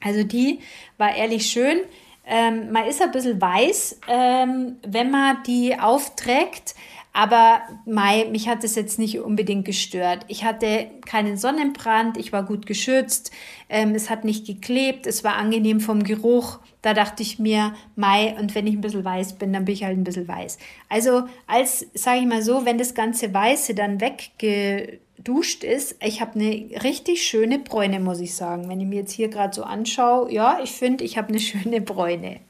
Also 0.00 0.22
die 0.22 0.60
war 0.96 1.14
ehrlich 1.14 1.46
schön. 1.46 1.80
Ähm, 2.24 2.70
man 2.70 2.86
ist 2.86 3.02
ein 3.02 3.10
bisschen 3.10 3.40
weiß, 3.40 4.00
ähm, 4.06 4.76
wenn 4.86 5.10
man 5.10 5.42
die 5.44 5.78
aufträgt. 5.78 6.74
Aber 7.12 7.62
Mai, 7.84 8.26
mich 8.30 8.48
hat 8.48 8.62
es 8.62 8.74
jetzt 8.74 8.98
nicht 8.98 9.18
unbedingt 9.18 9.64
gestört. 9.64 10.24
Ich 10.28 10.44
hatte 10.44 10.86
keinen 11.04 11.36
Sonnenbrand, 11.36 12.16
ich 12.16 12.32
war 12.32 12.44
gut 12.44 12.66
geschützt, 12.66 13.32
ähm, 13.68 13.94
es 13.94 14.08
hat 14.08 14.24
nicht 14.24 14.46
geklebt, 14.46 15.06
es 15.06 15.24
war 15.24 15.34
angenehm 15.34 15.80
vom 15.80 16.04
Geruch. 16.04 16.60
Da 16.82 16.94
dachte 16.94 17.22
ich 17.22 17.38
mir, 17.38 17.74
Mai, 17.96 18.36
und 18.38 18.54
wenn 18.54 18.66
ich 18.66 18.74
ein 18.74 18.80
bisschen 18.80 19.04
weiß 19.04 19.34
bin, 19.34 19.52
dann 19.52 19.64
bin 19.64 19.74
ich 19.74 19.84
halt 19.84 19.98
ein 19.98 20.04
bisschen 20.04 20.28
weiß. 20.28 20.58
Also 20.88 21.24
als, 21.46 21.86
sage 21.94 22.20
ich 22.20 22.26
mal 22.26 22.42
so, 22.42 22.64
wenn 22.64 22.78
das 22.78 22.94
ganze 22.94 23.34
Weiße 23.34 23.74
dann 23.74 24.00
weggeduscht 24.00 25.64
ist, 25.64 25.96
ich 26.00 26.20
habe 26.20 26.38
eine 26.38 26.82
richtig 26.84 27.26
schöne 27.26 27.58
Bräune, 27.58 27.98
muss 27.98 28.20
ich 28.20 28.34
sagen. 28.34 28.68
Wenn 28.68 28.80
ich 28.80 28.86
mir 28.86 29.00
jetzt 29.00 29.12
hier 29.12 29.28
gerade 29.28 29.54
so 29.54 29.64
anschaue, 29.64 30.32
ja, 30.32 30.60
ich 30.62 30.70
finde, 30.70 31.02
ich 31.02 31.18
habe 31.18 31.28
eine 31.28 31.40
schöne 31.40 31.80
Bräune. 31.80 32.40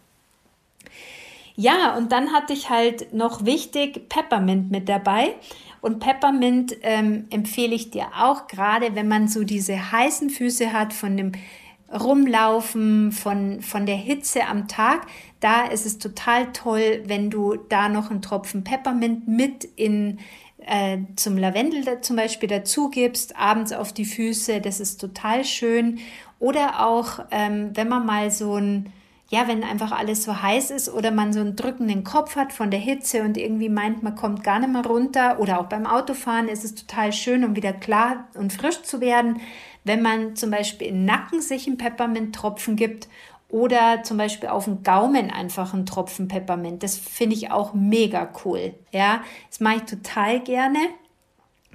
Ja, 1.60 1.96
und 1.96 2.12
dann 2.12 2.32
hatte 2.32 2.52
ich 2.52 2.70
halt 2.70 3.12
noch 3.12 3.44
wichtig 3.44 4.08
Peppermint 4.08 4.70
mit 4.70 4.88
dabei. 4.88 5.34
Und 5.80 5.98
Peppermint 5.98 6.76
ähm, 6.82 7.26
empfehle 7.30 7.74
ich 7.74 7.90
dir 7.90 8.06
auch, 8.16 8.46
gerade 8.46 8.94
wenn 8.94 9.08
man 9.08 9.26
so 9.26 9.42
diese 9.42 9.90
heißen 9.90 10.30
Füße 10.30 10.72
hat 10.72 10.92
von 10.92 11.16
dem 11.16 11.32
Rumlaufen, 11.92 13.10
von, 13.10 13.60
von 13.60 13.86
der 13.86 13.96
Hitze 13.96 14.44
am 14.46 14.68
Tag. 14.68 15.08
Da 15.40 15.64
ist 15.66 15.84
es 15.84 15.98
total 15.98 16.52
toll, 16.52 17.02
wenn 17.06 17.28
du 17.28 17.56
da 17.56 17.88
noch 17.88 18.12
einen 18.12 18.22
Tropfen 18.22 18.62
Peppermint 18.62 19.26
mit 19.26 19.64
in, 19.64 20.20
äh, 20.64 20.98
zum 21.16 21.36
Lavendel 21.36 22.02
zum 22.02 22.14
Beispiel 22.14 22.48
dazu 22.48 22.88
gibst, 22.88 23.34
abends 23.36 23.72
auf 23.72 23.92
die 23.92 24.04
Füße. 24.04 24.60
Das 24.60 24.78
ist 24.78 25.00
total 25.00 25.44
schön. 25.44 25.98
Oder 26.38 26.86
auch, 26.86 27.18
ähm, 27.32 27.72
wenn 27.74 27.88
man 27.88 28.06
mal 28.06 28.30
so 28.30 28.54
ein 28.54 28.92
ja, 29.30 29.46
wenn 29.46 29.62
einfach 29.62 29.92
alles 29.92 30.24
so 30.24 30.40
heiß 30.40 30.70
ist 30.70 30.88
oder 30.88 31.10
man 31.10 31.34
so 31.34 31.40
einen 31.40 31.54
drückenden 31.54 32.02
Kopf 32.02 32.36
hat 32.36 32.52
von 32.52 32.70
der 32.70 32.80
Hitze 32.80 33.22
und 33.22 33.36
irgendwie 33.36 33.68
meint, 33.68 34.02
man 34.02 34.14
kommt 34.14 34.42
gar 34.42 34.58
nicht 34.58 34.72
mehr 34.72 34.86
runter 34.86 35.38
oder 35.38 35.60
auch 35.60 35.66
beim 35.66 35.86
Autofahren 35.86 36.48
ist 36.48 36.64
es 36.64 36.74
total 36.74 37.12
schön, 37.12 37.44
um 37.44 37.54
wieder 37.54 37.74
klar 37.74 38.26
und 38.34 38.54
frisch 38.54 38.82
zu 38.82 39.02
werden, 39.02 39.40
wenn 39.84 40.00
man 40.00 40.34
zum 40.34 40.50
Beispiel 40.50 40.88
im 40.88 41.04
Nacken 41.04 41.42
sich 41.42 41.66
einen 41.66 41.76
Peppermint-Tropfen 41.76 42.76
gibt 42.76 43.08
oder 43.50 44.02
zum 44.02 44.16
Beispiel 44.16 44.48
auf 44.48 44.64
den 44.64 44.82
Gaumen 44.82 45.30
einfach 45.30 45.74
einen 45.74 45.86
Tropfen 45.86 46.28
Peppermint. 46.28 46.82
Das 46.82 46.96
finde 46.96 47.36
ich 47.36 47.50
auch 47.50 47.74
mega 47.74 48.30
cool. 48.44 48.74
Ja, 48.92 49.22
das 49.50 49.60
mache 49.60 49.76
ich 49.76 49.82
total 49.82 50.40
gerne. 50.40 50.78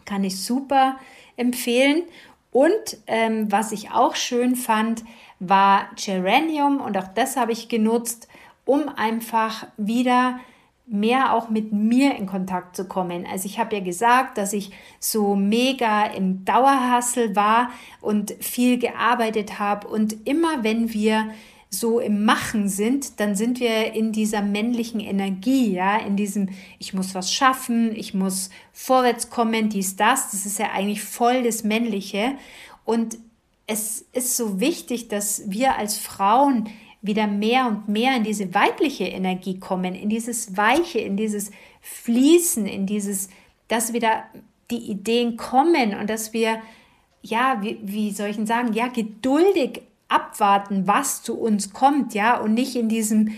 Kann 0.06 0.24
ich 0.24 0.44
super 0.44 0.98
empfehlen. 1.36 2.04
Und 2.54 2.98
ähm, 3.08 3.52
was 3.52 3.72
ich 3.72 3.92
auch 3.92 4.16
schön 4.16 4.56
fand, 4.56 5.04
war 5.40 5.90
Geranium 5.96 6.80
und 6.80 6.98
auch 6.98 7.08
das 7.08 7.36
habe 7.36 7.52
ich 7.52 7.68
genutzt, 7.68 8.28
um 8.64 8.88
einfach 8.88 9.68
wieder 9.76 10.40
mehr 10.86 11.34
auch 11.34 11.50
mit 11.50 11.74
mir 11.74 12.16
in 12.16 12.28
Kontakt 12.28 12.76
zu 12.76 12.88
kommen. 12.88 13.26
Also 13.26 13.46
ich 13.46 13.58
habe 13.58 13.76
ja 13.76 13.82
gesagt, 13.82 14.38
dass 14.38 14.54
ich 14.54 14.72
so 15.00 15.36
mega 15.36 16.06
im 16.06 16.46
Dauerhassel 16.46 17.36
war 17.36 17.72
und 18.02 18.32
viel 18.40 18.78
gearbeitet 18.78 19.60
habe 19.60 19.88
und 19.88 20.28
immer 20.28 20.64
wenn 20.64 20.94
wir 20.94 21.32
so 21.74 22.00
im 22.00 22.24
Machen 22.24 22.70
sind, 22.70 23.20
dann 23.20 23.36
sind 23.36 23.60
wir 23.60 23.94
in 23.94 24.12
dieser 24.12 24.44
männlichen 24.44 25.00
Energie, 25.00 25.74
ja, 25.74 25.98
in 25.98 26.16
diesem, 26.16 26.50
ich 26.78 26.94
muss 26.94 27.16
was 27.16 27.34
schaffen, 27.34 27.96
ich 27.96 28.14
muss 28.14 28.52
vorwärts 28.72 29.32
kommen, 29.32 29.70
dies, 29.70 29.96
das, 29.96 30.30
das 30.30 30.46
ist 30.46 30.60
ja 30.60 30.72
eigentlich 30.72 31.02
voll 31.02 31.42
das 31.42 31.64
Männliche. 31.64 32.36
Und 32.86 33.18
es 33.66 34.06
ist 34.14 34.38
so 34.38 34.60
wichtig, 34.60 35.08
dass 35.08 35.50
wir 35.50 35.76
als 35.78 35.98
Frauen 35.98 36.70
wieder 37.02 37.26
mehr 37.26 37.66
und 37.68 37.90
mehr 37.90 38.16
in 38.18 38.24
diese 38.24 38.54
weibliche 38.54 39.06
Energie 39.06 39.60
kommen, 39.60 39.96
in 39.96 40.10
dieses 40.10 40.56
Weiche, 40.56 41.00
in 41.00 41.18
dieses 41.18 41.52
Fließen, 41.82 42.68
in 42.68 42.86
dieses, 42.86 43.30
dass 43.68 43.94
wieder 43.94 44.26
die 44.70 44.92
Ideen 44.92 45.38
kommen 45.38 45.96
und 45.96 46.10
dass 46.10 46.34
wir, 46.34 46.62
ja, 47.24 47.58
wie, 47.62 47.80
wie 47.82 48.12
soll 48.12 48.30
ich 48.30 48.36
denn 48.36 48.46
sagen, 48.46 48.74
ja, 48.74 48.88
geduldig 48.90 49.82
abwarten, 50.14 50.88
was 50.88 51.24
zu 51.24 51.40
uns 51.40 51.74
kommt, 51.74 52.14
ja, 52.14 52.38
und 52.40 52.54
nicht 52.54 52.76
in 52.76 52.90
diesem 52.90 53.34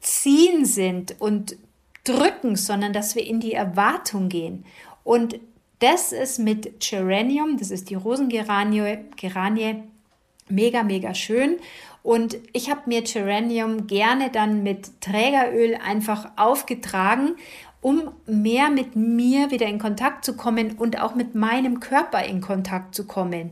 Ziehen 0.00 0.64
sind 0.64 1.20
und 1.20 1.56
drücken, 2.04 2.56
sondern 2.56 2.92
dass 2.92 3.14
wir 3.14 3.26
in 3.26 3.40
die 3.40 3.52
Erwartung 3.52 4.28
gehen. 4.28 4.64
Und 5.04 5.38
das 5.78 6.12
ist 6.12 6.38
mit 6.38 6.80
Geranium, 6.80 7.56
das 7.56 7.70
ist 7.70 7.90
die 7.90 7.94
Rosengeranie, 7.94 8.98
Geranie, 9.16 9.82
mega, 10.48 10.82
mega 10.82 11.14
schön. 11.14 11.56
Und 12.02 12.36
ich 12.52 12.70
habe 12.70 12.82
mir 12.86 13.02
Geranium 13.02 13.86
gerne 13.86 14.30
dann 14.30 14.62
mit 14.62 15.00
Trägeröl 15.00 15.76
einfach 15.76 16.30
aufgetragen, 16.36 17.36
um 17.80 18.12
mehr 18.26 18.70
mit 18.70 18.94
mir 18.94 19.50
wieder 19.50 19.66
in 19.66 19.78
Kontakt 19.78 20.24
zu 20.24 20.36
kommen 20.36 20.72
und 20.78 21.00
auch 21.00 21.14
mit 21.14 21.34
meinem 21.34 21.80
Körper 21.80 22.24
in 22.24 22.40
Kontakt 22.40 22.94
zu 22.94 23.06
kommen. 23.06 23.50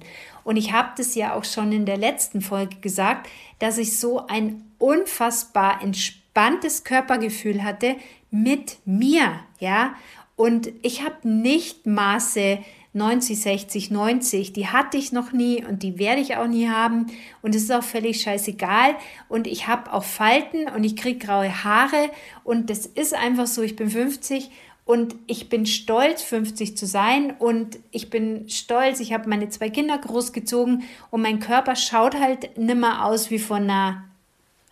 Und 0.51 0.57
ich 0.57 0.73
habe 0.73 0.89
das 0.97 1.15
ja 1.15 1.35
auch 1.35 1.45
schon 1.45 1.71
in 1.71 1.87
der 1.87 1.97
letzten 1.97 2.41
Folge 2.41 2.75
gesagt, 2.81 3.29
dass 3.61 3.79
ich 3.79 4.01
so 4.01 4.27
ein 4.27 4.65
unfassbar 4.79 5.81
entspanntes 5.81 6.83
Körpergefühl 6.83 7.63
hatte 7.63 7.95
mit 8.33 8.79
mir, 8.85 9.31
ja. 9.61 9.95
Und 10.35 10.73
ich 10.83 11.05
habe 11.05 11.29
nicht 11.29 11.87
Maße 11.87 12.59
90, 12.95 13.41
60, 13.41 13.91
90, 13.93 14.53
die 14.53 14.67
hatte 14.67 14.97
ich 14.97 15.13
noch 15.13 15.31
nie 15.31 15.65
und 15.65 15.85
die 15.85 16.01
werde 16.01 16.21
ich 16.21 16.37
auch 16.37 16.49
nie 16.49 16.69
haben. 16.69 17.07
Und 17.43 17.55
es 17.55 17.63
ist 17.63 17.73
auch 17.73 17.85
völlig 17.85 18.21
scheißegal. 18.21 18.97
Und 19.29 19.47
ich 19.47 19.69
habe 19.69 19.93
auch 19.93 20.03
Falten 20.03 20.69
und 20.69 20.83
ich 20.83 20.97
kriege 20.97 21.25
graue 21.25 21.63
Haare. 21.63 22.11
Und 22.43 22.71
das 22.71 22.87
ist 22.87 23.15
einfach 23.15 23.47
so, 23.47 23.63
ich 23.63 23.77
bin 23.77 23.89
50 23.89 24.51
und 24.91 25.15
ich 25.29 25.49
bin 25.49 25.67
stolz, 25.67 26.21
50 26.21 26.77
zu 26.77 26.85
sein 26.85 27.37
und 27.39 27.79
ich 27.93 28.11
bin 28.11 28.49
stolz, 28.49 28.99
ich 28.99 29.13
habe 29.13 29.29
meine 29.29 29.49
zwei 29.49 29.71
Kinder 29.71 29.97
großgezogen 29.97 30.83
und 31.13 31.23
mein 31.23 31.39
Körper 31.39 31.77
schaut 31.77 32.19
halt 32.19 32.59
nimmer 32.59 33.05
aus 33.05 33.31
wie 33.31 33.39
von 33.39 33.71
einer 33.71 34.03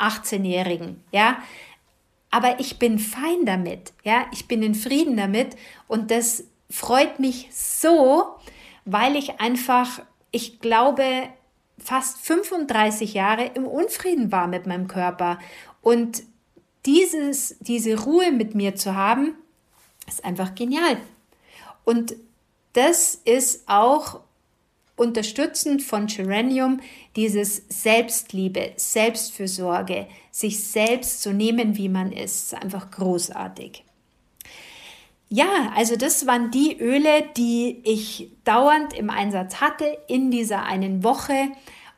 18-Jährigen, 0.00 1.00
ja. 1.12 1.38
Aber 2.32 2.58
ich 2.58 2.80
bin 2.80 2.98
fein 2.98 3.44
damit, 3.46 3.92
ja. 4.02 4.26
Ich 4.32 4.48
bin 4.48 4.60
in 4.64 4.74
Frieden 4.74 5.16
damit 5.16 5.54
und 5.86 6.10
das 6.10 6.42
freut 6.68 7.20
mich 7.20 7.48
so, 7.52 8.24
weil 8.84 9.14
ich 9.14 9.38
einfach, 9.38 10.00
ich 10.32 10.58
glaube, 10.58 11.28
fast 11.78 12.18
35 12.26 13.14
Jahre 13.14 13.52
im 13.54 13.68
Unfrieden 13.68 14.32
war 14.32 14.48
mit 14.48 14.66
meinem 14.66 14.88
Körper. 14.88 15.38
Und 15.80 16.24
dieses, 16.86 17.56
diese 17.60 18.02
Ruhe 18.02 18.32
mit 18.32 18.56
mir 18.56 18.74
zu 18.74 18.96
haben, 18.96 19.36
ist 20.08 20.24
einfach 20.24 20.54
genial. 20.54 20.96
Und 21.84 22.16
das 22.72 23.14
ist 23.24 23.68
auch 23.68 24.20
unterstützend 24.96 25.82
von 25.82 26.06
Geranium 26.06 26.80
dieses 27.16 27.62
Selbstliebe, 27.68 28.72
Selbstfürsorge, 28.76 30.08
sich 30.30 30.62
selbst 30.62 31.22
zu 31.22 31.32
nehmen, 31.32 31.76
wie 31.76 31.88
man 31.88 32.12
ist. 32.12 32.52
ist 32.52 32.54
einfach 32.54 32.90
großartig. 32.90 33.84
Ja, 35.30 35.72
also 35.76 35.96
das 35.96 36.26
waren 36.26 36.50
die 36.50 36.78
Öle, 36.80 37.24
die 37.36 37.80
ich 37.84 38.30
dauernd 38.44 38.94
im 38.94 39.10
Einsatz 39.10 39.60
hatte 39.60 39.98
in 40.08 40.30
dieser 40.30 40.64
einen 40.64 41.04
Woche. 41.04 41.48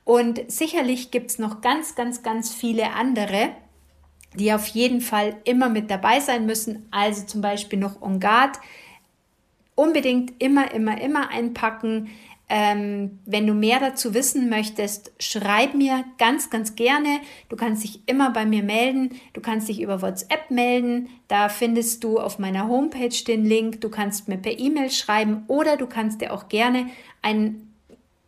Und 0.04 0.50
sicherlich 0.50 1.10
gibt 1.10 1.30
es 1.30 1.38
noch 1.38 1.60
ganz, 1.60 1.94
ganz, 1.94 2.22
ganz 2.22 2.52
viele 2.52 2.92
andere, 2.92 3.50
die 4.34 4.52
auf 4.52 4.66
jeden 4.68 5.00
Fall 5.00 5.36
immer 5.44 5.68
mit 5.68 5.90
dabei 5.90 6.20
sein 6.20 6.46
müssen. 6.46 6.86
Also 6.90 7.26
zum 7.26 7.40
Beispiel 7.40 7.78
noch 7.78 8.00
Guard. 8.20 8.58
Unbedingt 9.74 10.32
immer, 10.42 10.72
immer, 10.72 11.00
immer 11.00 11.30
einpacken. 11.30 12.10
Ähm, 12.52 13.20
wenn 13.26 13.46
du 13.46 13.54
mehr 13.54 13.78
dazu 13.78 14.12
wissen 14.12 14.48
möchtest, 14.48 15.12
schreib 15.20 15.74
mir 15.74 16.04
ganz, 16.18 16.50
ganz 16.50 16.74
gerne. 16.74 17.20
Du 17.48 17.54
kannst 17.54 17.84
dich 17.84 18.00
immer 18.06 18.32
bei 18.32 18.44
mir 18.44 18.64
melden. 18.64 19.10
Du 19.34 19.40
kannst 19.40 19.68
dich 19.68 19.80
über 19.80 20.02
WhatsApp 20.02 20.50
melden. 20.50 21.08
Da 21.28 21.48
findest 21.48 22.02
du 22.02 22.18
auf 22.18 22.40
meiner 22.40 22.66
Homepage 22.66 23.24
den 23.24 23.44
Link. 23.44 23.80
Du 23.80 23.88
kannst 23.88 24.28
mir 24.28 24.36
per 24.36 24.58
E-Mail 24.58 24.90
schreiben 24.90 25.44
oder 25.46 25.76
du 25.76 25.86
kannst 25.86 26.20
dir 26.20 26.32
auch 26.32 26.48
gerne 26.48 26.86
ein 27.22 27.69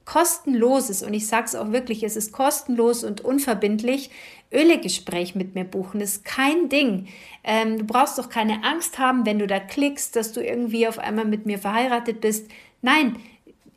kostenloses, 0.05 1.03
und 1.03 1.15
ich 1.15 1.27
sage 1.27 1.47
es 1.47 1.55
auch 1.55 1.73
wirklich, 1.73 2.03
es 2.03 2.17
ist 2.17 2.33
kostenlos 2.33 3.05
und 3.05 3.21
unverbindlich, 3.23 4.11
Ölegespräch 4.53 5.35
mit 5.35 5.55
mir 5.55 5.65
buchen. 5.65 6.01
Das 6.01 6.17
ist 6.17 6.25
kein 6.25 6.69
Ding. 6.69 7.09
Ähm, 7.45 7.79
du 7.79 7.85
brauchst 7.85 8.19
doch 8.19 8.29
keine 8.29 8.65
Angst 8.65 8.99
haben, 8.99 9.25
wenn 9.25 9.39
du 9.39 9.47
da 9.47 9.59
klickst, 9.59 10.15
dass 10.15 10.33
du 10.33 10.45
irgendwie 10.45 10.87
auf 10.87 10.99
einmal 10.99 11.25
mit 11.25 11.47
mir 11.47 11.59
verheiratet 11.59 12.21
bist. 12.21 12.47
Nein, 12.83 13.17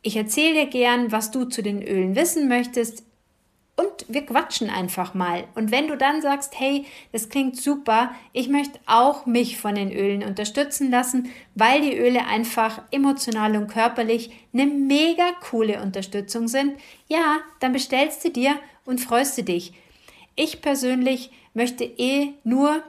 ich 0.02 0.16
erzähle 0.16 0.54
dir 0.54 0.66
gern, 0.66 1.10
was 1.10 1.30
du 1.30 1.44
zu 1.44 1.62
den 1.62 1.82
Ölen 1.82 2.14
wissen 2.14 2.48
möchtest 2.48 3.02
und 3.76 4.06
wir 4.08 4.24
quatschen 4.24 4.70
einfach 4.70 5.12
mal. 5.12 5.44
Und 5.54 5.70
wenn 5.70 5.86
du 5.86 5.96
dann 5.96 6.22
sagst, 6.22 6.58
hey, 6.58 6.86
das 7.12 7.28
klingt 7.28 7.56
super, 7.56 8.10
ich 8.32 8.48
möchte 8.48 8.80
auch 8.86 9.26
mich 9.26 9.58
von 9.58 9.74
den 9.74 9.92
Ölen 9.92 10.24
unterstützen 10.24 10.90
lassen, 10.90 11.30
weil 11.54 11.82
die 11.82 11.96
Öle 11.96 12.26
einfach 12.26 12.80
emotional 12.90 13.54
und 13.54 13.68
körperlich 13.68 14.30
eine 14.54 14.66
mega 14.66 15.30
coole 15.50 15.82
Unterstützung 15.82 16.48
sind, 16.48 16.72
ja, 17.06 17.38
dann 17.60 17.74
bestellst 17.74 18.24
du 18.24 18.30
dir 18.30 18.56
und 18.86 19.00
freust 19.00 19.36
du 19.36 19.44
dich. 19.44 19.74
Ich 20.36 20.62
persönlich 20.62 21.30
möchte 21.52 21.84
eh 21.84 22.32
nur 22.44 22.82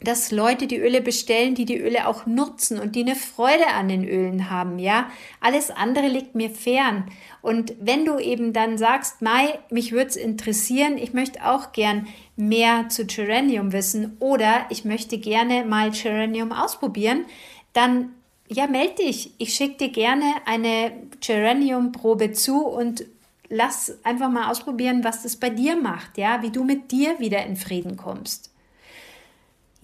dass 0.00 0.32
Leute 0.32 0.66
die 0.66 0.78
Öle 0.78 1.00
bestellen, 1.00 1.54
die 1.54 1.64
die 1.64 1.78
Öle 1.78 2.06
auch 2.08 2.26
nutzen 2.26 2.78
und 2.78 2.96
die 2.96 3.02
eine 3.02 3.14
Freude 3.14 3.68
an 3.68 3.88
den 3.88 4.06
Ölen 4.06 4.50
haben, 4.50 4.78
ja. 4.78 5.10
Alles 5.40 5.70
andere 5.70 6.08
liegt 6.08 6.34
mir 6.34 6.50
fern. 6.50 7.04
Und 7.42 7.74
wenn 7.80 8.04
du 8.04 8.18
eben 8.18 8.52
dann 8.52 8.76
sagst, 8.76 9.22
Mai, 9.22 9.58
mich 9.70 9.92
würde 9.92 10.10
es 10.10 10.16
interessieren, 10.16 10.98
ich 10.98 11.12
möchte 11.12 11.44
auch 11.46 11.72
gern 11.72 12.06
mehr 12.36 12.88
zu 12.88 13.06
Geranium 13.06 13.72
wissen 13.72 14.16
oder 14.18 14.66
ich 14.68 14.84
möchte 14.84 15.18
gerne 15.18 15.64
mal 15.64 15.90
Geranium 15.90 16.52
ausprobieren, 16.52 17.24
dann 17.72 18.10
ja, 18.48 18.66
melde 18.66 18.96
dich. 19.04 19.32
Ich 19.38 19.54
schicke 19.54 19.76
dir 19.76 19.88
gerne 19.90 20.24
eine 20.44 20.92
Geranium-Probe 21.20 22.32
zu 22.32 22.66
und 22.66 23.04
lass 23.48 23.96
einfach 24.04 24.28
mal 24.28 24.50
ausprobieren, 24.50 25.04
was 25.04 25.22
das 25.22 25.36
bei 25.36 25.50
dir 25.50 25.76
macht, 25.76 26.18
ja, 26.18 26.42
wie 26.42 26.50
du 26.50 26.64
mit 26.64 26.90
dir 26.90 27.18
wieder 27.20 27.44
in 27.46 27.56
Frieden 27.56 27.96
kommst 27.96 28.53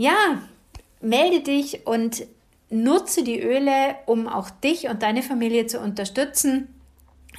ja, 0.00 0.40
melde 1.02 1.40
dich 1.40 1.86
und 1.86 2.26
nutze 2.70 3.22
die 3.22 3.38
Öle, 3.38 3.96
um 4.06 4.28
auch 4.28 4.48
dich 4.48 4.88
und 4.88 5.02
deine 5.02 5.22
Familie 5.22 5.66
zu 5.66 5.78
unterstützen. 5.78 6.74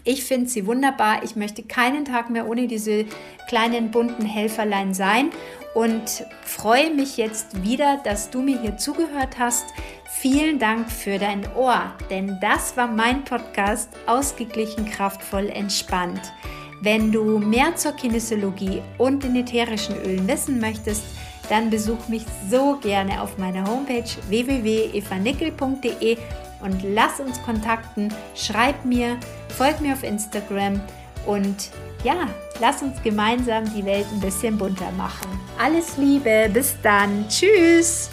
Ich 0.03 0.23
finde 0.23 0.47
sie 0.47 0.67
wunderbar. 0.67 1.23
Ich 1.23 1.35
möchte 1.35 1.63
keinen 1.63 2.05
Tag 2.05 2.29
mehr 2.29 2.47
ohne 2.47 2.67
diese 2.67 3.05
kleinen 3.47 3.89
bunten 3.89 4.25
Helferlein 4.25 4.93
sein 4.93 5.31
und 5.73 6.23
freue 6.43 6.93
mich 6.93 7.17
jetzt 7.17 7.63
wieder, 7.63 7.99
dass 8.03 8.29
du 8.29 8.43
mir 8.43 8.61
hier 8.61 8.77
zugehört 8.77 9.39
hast. 9.39 9.65
Vielen 10.19 10.59
Dank 10.59 10.91
für 10.91 11.17
dein 11.17 11.51
Ohr, 11.55 11.95
denn 12.11 12.37
das 12.41 12.77
war 12.77 12.87
mein 12.87 13.23
Podcast 13.23 13.89
Ausgeglichen, 14.05 14.85
kraftvoll, 14.85 15.49
entspannt. 15.49 16.21
Wenn 16.83 17.11
du 17.11 17.39
mehr 17.39 17.75
zur 17.75 17.93
Kinesiologie 17.93 18.83
und 18.99 19.23
den 19.23 19.35
ätherischen 19.35 19.95
Ölen 20.03 20.27
wissen 20.27 20.59
möchtest, 20.59 21.03
dann 21.51 21.69
besuch 21.69 22.07
mich 22.07 22.23
so 22.49 22.77
gerne 22.81 23.21
auf 23.21 23.37
meiner 23.37 23.67
Homepage 23.67 24.09
www.evanickel.de 24.29 26.17
und 26.61 26.83
lass 26.83 27.19
uns 27.19 27.41
kontakten. 27.43 28.13
Schreib 28.35 28.85
mir, 28.85 29.17
folg 29.57 29.81
mir 29.81 29.93
auf 29.93 30.03
Instagram 30.03 30.79
und 31.25 31.69
ja, 32.05 32.29
lass 32.61 32.81
uns 32.81 33.01
gemeinsam 33.03 33.65
die 33.75 33.85
Welt 33.85 34.05
ein 34.13 34.21
bisschen 34.21 34.57
bunter 34.57 34.91
machen. 34.91 35.27
Alles 35.61 35.97
Liebe, 35.97 36.49
bis 36.53 36.75
dann. 36.81 37.27
Tschüss. 37.27 38.09